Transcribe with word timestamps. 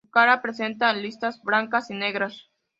Su 0.03 0.09
cara 0.09 0.41
presenta 0.41 0.91
listas 0.93 1.43
blancas 1.43 1.91
y 1.91 1.93
negras. 1.93 2.49